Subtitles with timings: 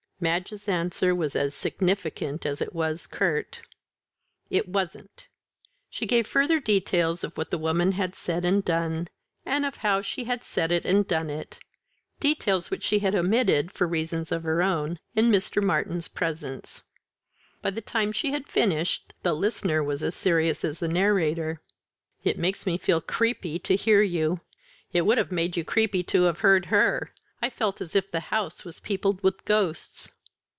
[0.23, 3.61] Madge's answer was as significant as it was curt.
[4.51, 5.25] "It wasn't."
[5.89, 9.07] She gave further details of what the woman had said and done,
[9.47, 11.57] and of how she had said and done it
[12.19, 15.59] details which she had omitted, for reasons of her own, in Mr.
[15.59, 16.83] Martyn's presence.
[17.63, 21.63] By the time she had finished the listener was as serious as the narrator.
[22.23, 24.41] "It makes me feel creepy to hear you."
[24.93, 27.11] "It would have made you creepy to have heard her.
[27.43, 30.09] I felt as if the house was peopled with ghosts."